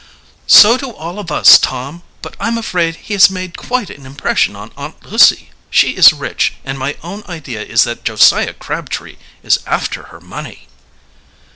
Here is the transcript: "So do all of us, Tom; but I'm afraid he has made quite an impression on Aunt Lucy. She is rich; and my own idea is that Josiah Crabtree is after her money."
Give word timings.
"So 0.47 0.77
do 0.79 0.89
all 0.89 1.19
of 1.19 1.31
us, 1.31 1.59
Tom; 1.59 2.01
but 2.23 2.35
I'm 2.39 2.57
afraid 2.57 2.95
he 2.95 3.13
has 3.13 3.29
made 3.29 3.55
quite 3.55 3.91
an 3.91 4.03
impression 4.07 4.55
on 4.55 4.71
Aunt 4.75 5.05
Lucy. 5.05 5.51
She 5.69 5.91
is 5.91 6.11
rich; 6.11 6.55
and 6.65 6.79
my 6.79 6.97
own 7.03 7.23
idea 7.29 7.61
is 7.61 7.83
that 7.83 8.03
Josiah 8.03 8.55
Crabtree 8.55 9.17
is 9.43 9.59
after 9.67 10.07
her 10.09 10.19
money." 10.19 10.67